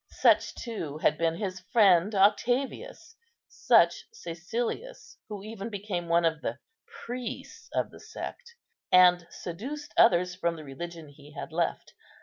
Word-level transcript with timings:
Such, 0.09 0.55
too, 0.55 0.97
had 0.97 1.15
been 1.15 1.35
his 1.35 1.59
friend 1.59 2.15
Octavius; 2.15 3.15
such 3.47 4.05
Cæcilius, 4.15 5.17
who 5.29 5.43
even 5.43 5.69
became 5.69 6.07
one 6.07 6.25
of 6.25 6.41
the 6.41 6.57
priests 6.87 7.69
of 7.71 7.91
the 7.91 7.99
sect, 7.99 8.55
and 8.91 9.27
seduced 9.29 9.93
others 9.97 10.33
from 10.33 10.55
the 10.55 10.63
religion 10.63 11.07
he 11.07 11.33
had 11.33 11.51
left. 11.51 11.93